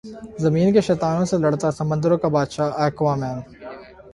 زمین 0.43 0.71
کے 0.73 0.81
شیطانوں 0.81 1.25
سے 1.31 1.37
لڑتا 1.37 1.71
سمندروں 1.71 2.17
کا 2.17 2.27
بادشاہ 2.27 2.69
ایکوامین 2.83 3.37